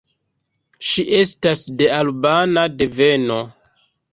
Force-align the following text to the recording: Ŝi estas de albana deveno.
Ŝi 0.91 1.03
estas 1.17 1.61
de 1.81 1.91
albana 1.99 2.65
deveno. 2.81 3.39